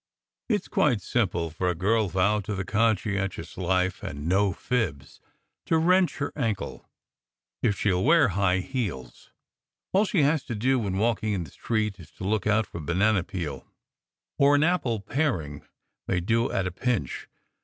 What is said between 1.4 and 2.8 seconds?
for a girl vowed to the